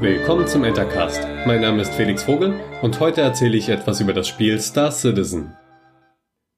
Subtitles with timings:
[0.00, 1.26] Willkommen zum Entercast.
[1.44, 5.56] Mein Name ist Felix Vogel und heute erzähle ich etwas über das Spiel Star Citizen.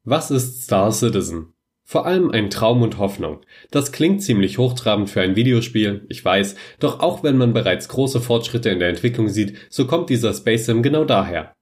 [0.05, 1.55] Was ist Star Citizen?
[1.83, 3.41] Vor allem ein Traum und Hoffnung.
[3.71, 8.21] Das klingt ziemlich hochtrabend für ein Videospiel, ich weiß, doch auch wenn man bereits große
[8.21, 11.55] Fortschritte in der Entwicklung sieht, so kommt dieser Space Sim genau daher.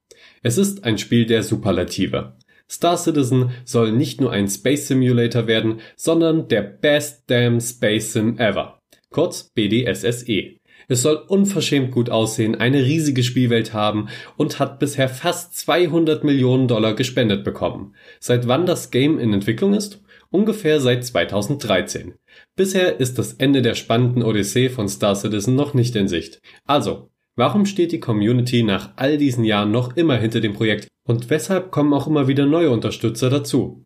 [0.43, 2.35] Es ist ein Spiel der Superlative.
[2.69, 8.37] Star Citizen soll nicht nur ein Space Simulator werden, sondern der Best Damn Space Sim
[8.37, 8.81] Ever.
[9.11, 10.58] Kurz BDSSE.
[10.91, 16.67] Es soll unverschämt gut aussehen, eine riesige Spielwelt haben und hat bisher fast 200 Millionen
[16.67, 17.93] Dollar gespendet bekommen.
[18.19, 20.01] Seit wann das Game in Entwicklung ist?
[20.31, 22.15] Ungefähr seit 2013.
[22.55, 26.41] Bisher ist das Ende der spannenden Odyssee von Star Citizen noch nicht in Sicht.
[26.65, 31.29] Also, warum steht die Community nach all diesen Jahren noch immer hinter dem Projekt und
[31.29, 33.85] weshalb kommen auch immer wieder neue Unterstützer dazu?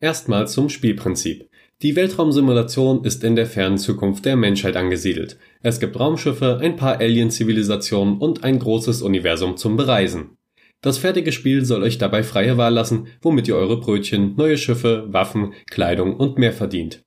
[0.00, 1.48] Erstmal zum Spielprinzip.
[1.82, 5.36] Die Weltraumsimulation ist in der fernen Zukunft der Menschheit angesiedelt.
[5.62, 10.38] Es gibt Raumschiffe, ein paar Alien-Zivilisationen und ein großes Universum zum Bereisen.
[10.80, 15.04] Das fertige Spiel soll euch dabei freie Wahl lassen, womit ihr eure Brötchen, neue Schiffe,
[15.08, 17.02] Waffen, Kleidung und mehr verdient.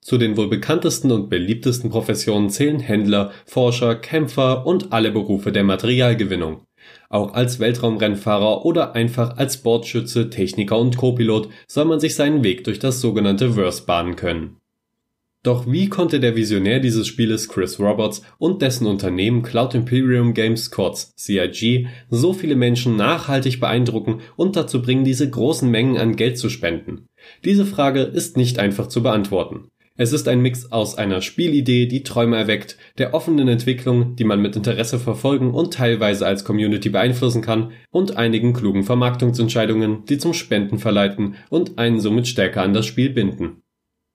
[0.00, 5.62] Zu den wohl bekanntesten und beliebtesten Professionen zählen Händler, Forscher, Kämpfer und alle Berufe der
[5.62, 6.64] Materialgewinnung.
[7.08, 12.64] Auch als Weltraumrennfahrer oder einfach als Bordschütze, Techniker und Copilot soll man sich seinen Weg
[12.64, 14.56] durch das sogenannte Verse bahnen können.
[15.42, 20.70] Doch wie konnte der Visionär dieses Spieles Chris Roberts und dessen Unternehmen Cloud Imperium Games
[20.70, 26.36] kurz CIG so viele Menschen nachhaltig beeindrucken und dazu bringen, diese großen Mengen an Geld
[26.36, 27.06] zu spenden?
[27.42, 29.68] Diese Frage ist nicht einfach zu beantworten.
[30.00, 34.40] Es ist ein Mix aus einer Spielidee, die Träume erweckt, der offenen Entwicklung, die man
[34.40, 40.32] mit Interesse verfolgen und teilweise als Community beeinflussen kann, und einigen klugen Vermarktungsentscheidungen, die zum
[40.32, 43.60] Spenden verleiten und einen somit stärker an das Spiel binden.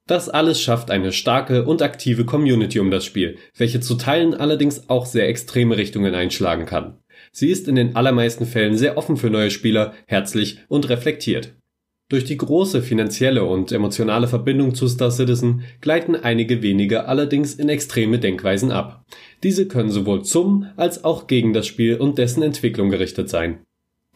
[0.08, 4.90] Das alles schafft eine starke und aktive Community um das Spiel, welche zu Teilen allerdings
[4.90, 6.98] auch sehr extreme Richtungen einschlagen kann.
[7.32, 11.54] Sie ist in den allermeisten Fällen sehr offen für neue Spieler, herzlich und reflektiert.
[12.08, 17.68] Durch die große finanzielle und emotionale Verbindung zu Star Citizen gleiten einige wenige allerdings in
[17.68, 19.04] extreme Denkweisen ab.
[19.42, 23.64] Diese können sowohl zum als auch gegen das Spiel und dessen Entwicklung gerichtet sein.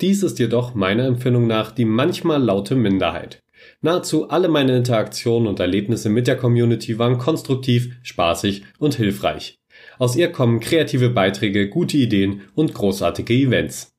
[0.02, 3.42] Dies ist jedoch meiner Empfindung nach die manchmal laute Minderheit.
[3.82, 9.56] Nahezu alle meine Interaktionen und Erlebnisse mit der Community waren konstruktiv, spaßig und hilfreich.
[9.98, 13.92] Aus ihr kommen kreative Beiträge, gute Ideen und großartige Events.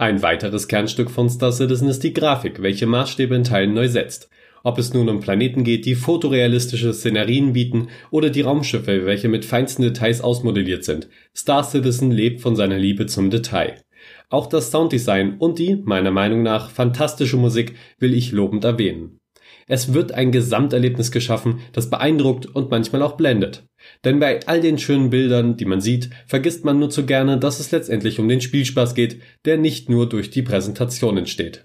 [0.00, 4.30] Ein weiteres Kernstück von Star Citizen ist die Grafik, welche Maßstäbe in Teilen neu setzt.
[4.62, 9.44] Ob es nun um Planeten geht, die fotorealistische Szenarien bieten oder die Raumschiffe, welche mit
[9.44, 11.08] feinsten Details ausmodelliert sind.
[11.36, 13.82] Star Citizen lebt von seiner Liebe zum Detail.
[14.30, 19.17] Auch das Sounddesign und die, meiner Meinung nach, fantastische Musik will ich lobend erwähnen.
[19.66, 23.64] Es wird ein Gesamterlebnis geschaffen, das beeindruckt und manchmal auch blendet.
[24.04, 27.60] Denn bei all den schönen Bildern, die man sieht, vergisst man nur zu gerne, dass
[27.60, 31.64] es letztendlich um den Spielspaß geht, der nicht nur durch die Präsentation entsteht.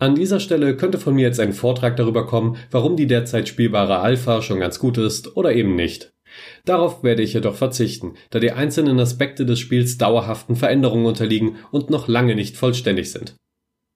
[0.00, 3.98] An dieser Stelle könnte von mir jetzt ein Vortrag darüber kommen, warum die derzeit spielbare
[3.98, 6.10] Alpha schon ganz gut ist oder eben nicht.
[6.64, 11.90] Darauf werde ich jedoch verzichten, da die einzelnen Aspekte des Spiels dauerhaften Veränderungen unterliegen und
[11.90, 13.34] noch lange nicht vollständig sind.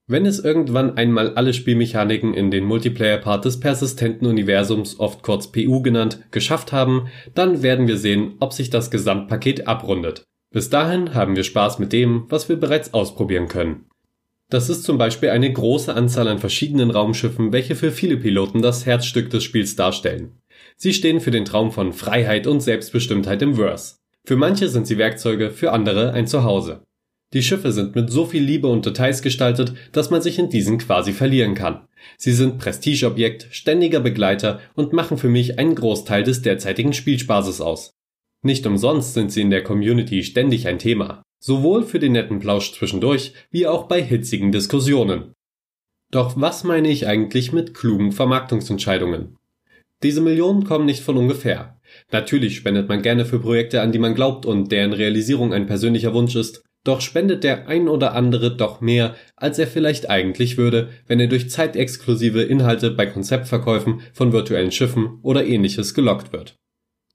[0.07, 5.81] Wenn es irgendwann einmal alle Spielmechaniken in den Multiplayer-Part des persistenten Universums, oft kurz PU
[5.81, 10.25] genannt, geschafft haben, dann werden wir sehen, ob sich das Gesamtpaket abrundet.
[10.53, 13.87] Bis dahin haben wir Spaß mit dem, was wir bereits ausprobieren können.
[14.51, 18.85] Das ist zum Beispiel eine große Anzahl an verschiedenen Raumschiffen, welche für viele Piloten das
[18.85, 20.33] Herzstück des Spiels darstellen.
[20.77, 23.97] Sie stehen für den Traum von Freiheit und Selbstbestimmtheit im Verse.
[24.27, 26.83] Für manche sind sie Werkzeuge, für andere ein Zuhause.
[27.35, 30.79] Die Schiffe sind mit so viel Liebe und Details gestaltet, dass man sich in diesen
[30.79, 31.87] quasi verlieren kann.
[32.17, 37.91] Sie sind Prestigeobjekt, ständiger Begleiter und machen für mich einen Großteil des derzeitigen Spielspaßes aus.
[38.43, 41.23] Nicht umsonst sind sie in der Community ständig ein Thema.
[41.41, 45.33] Sowohl für den netten Plausch zwischendurch, wie auch bei hitzigen Diskussionen.
[46.13, 49.37] Doch was meine ich eigentlich mit klugen Vermarktungsentscheidungen?
[50.05, 51.81] Diese Millionen kommen nicht von ungefähr.
[52.13, 56.15] Natürlich spendet man gerne für Projekte, an die man glaubt und deren Realisierung ein persönlicher
[56.15, 60.91] Wunsch ist, doch spendet der ein oder andere doch mehr, als er vielleicht eigentlich würde,
[61.07, 66.57] wenn er durch zeitexklusive Inhalte bei Konzeptverkäufen von virtuellen Schiffen oder ähnliches gelockt wird.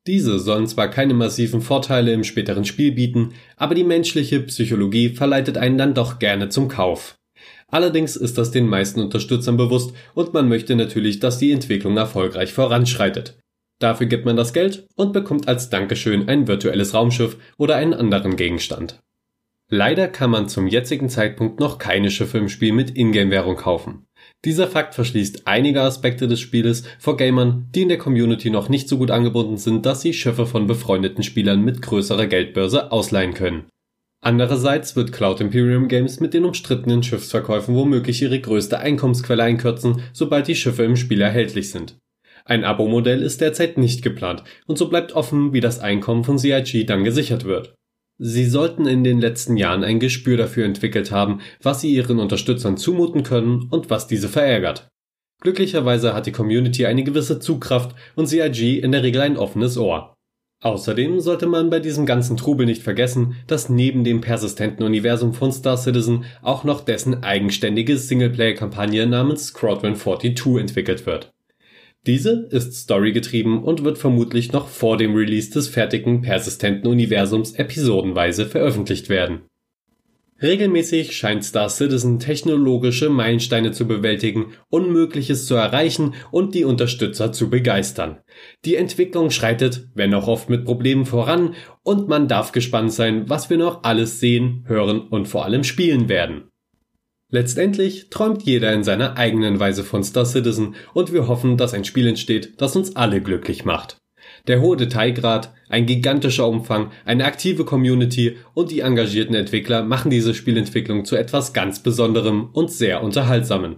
[0.07, 5.57] Diese sollen zwar keine massiven Vorteile im späteren Spiel bieten, aber die menschliche Psychologie verleitet
[5.57, 7.15] einen dann doch gerne zum Kauf.
[7.67, 12.53] Allerdings ist das den meisten Unterstützern bewusst und man möchte natürlich, dass die Entwicklung erfolgreich
[12.53, 13.37] voranschreitet.
[13.79, 18.35] Dafür gibt man das Geld und bekommt als Dankeschön ein virtuelles Raumschiff oder einen anderen
[18.35, 18.99] Gegenstand.
[19.71, 24.07] Leider kann man zum jetzigen Zeitpunkt noch keine Schiffe im Spiel mit Ingame-Währung kaufen.
[24.43, 28.89] Dieser Fakt verschließt einige Aspekte des Spieles vor Gamern, die in der Community noch nicht
[28.89, 33.65] so gut angebunden sind, dass sie Schiffe von befreundeten Spielern mit größerer Geldbörse ausleihen können.
[34.21, 40.47] Andererseits wird Cloud Imperium Games mit den umstrittenen Schiffsverkäufen womöglich ihre größte Einkommensquelle einkürzen, sobald
[40.47, 41.97] die Schiffe im Spiel erhältlich sind.
[42.43, 46.87] Ein Abo-Modell ist derzeit nicht geplant und so bleibt offen, wie das Einkommen von CIG
[46.87, 47.75] dann gesichert wird.
[48.21, 52.75] Sie sollten in den letzten Jahren ein Gespür dafür entwickelt haben, was sie ihren Unterstützern
[52.75, 54.89] zumuten können und was diese verärgert.
[55.41, 60.13] Glücklicherweise hat die Community eine gewisse Zugkraft und CIG in der Regel ein offenes Ohr.
[60.61, 65.53] Außerdem sollte man bei diesem ganzen Trubel nicht vergessen, dass neben dem persistenten Universum von
[65.53, 71.31] Star Citizen auch noch dessen eigenständige Singleplayer-Kampagne namens Squadron 42 entwickelt wird.
[72.09, 78.47] Diese ist storygetrieben und wird vermutlich noch vor dem Release des fertigen persistenten Universums episodenweise
[78.47, 79.41] veröffentlicht werden.
[80.41, 87.51] Regelmäßig scheint Star Citizen technologische Meilensteine zu bewältigen, Unmögliches zu erreichen und die Unterstützer zu
[87.51, 88.17] begeistern.
[88.65, 91.53] Die Entwicklung schreitet, wenn auch oft mit Problemen voran,
[91.83, 96.09] und man darf gespannt sein, was wir noch alles sehen, hören und vor allem spielen
[96.09, 96.49] werden.
[97.31, 101.85] Letztendlich träumt jeder in seiner eigenen Weise von Star Citizen und wir hoffen, dass ein
[101.85, 103.97] Spiel entsteht, das uns alle glücklich macht.
[104.47, 110.33] Der hohe Detailgrad, ein gigantischer Umfang, eine aktive Community und die engagierten Entwickler machen diese
[110.33, 113.77] Spielentwicklung zu etwas ganz Besonderem und sehr Unterhaltsamen.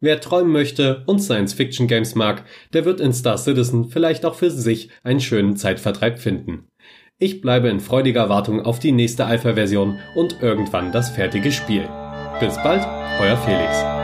[0.00, 4.88] Wer träumen möchte und Science-Fiction-Games mag, der wird in Star Citizen vielleicht auch für sich
[5.02, 6.68] einen schönen Zeitvertreib finden.
[7.18, 11.88] Ich bleibe in freudiger Wartung auf die nächste Alpha-Version und irgendwann das fertige Spiel.
[12.38, 12.86] Bis bald,
[13.18, 13.95] euer Felix.